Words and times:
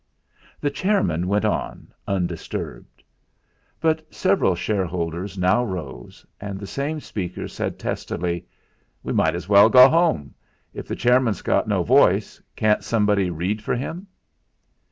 The 0.59 0.71
chairman 0.71 1.27
went 1.27 1.45
on, 1.45 1.93
undisturbed. 2.07 3.03
But 3.79 4.11
several 4.11 4.55
shareholders 4.55 5.37
now 5.37 5.63
rose, 5.63 6.25
and 6.39 6.59
the 6.59 6.65
same 6.65 6.99
speaker 6.99 7.47
said 7.47 7.77
testily: 7.77 8.47
"We 9.03 9.13
might 9.13 9.35
as 9.35 9.47
well 9.47 9.69
go 9.69 9.87
home. 9.87 10.33
If 10.73 10.87
the 10.87 10.95
chairman's 10.95 11.43
got 11.43 11.67
no 11.67 11.83
voice, 11.83 12.41
can't 12.55 12.83
somebody 12.83 13.29
read 13.29 13.61
for 13.61 13.75
him?" 13.75 14.07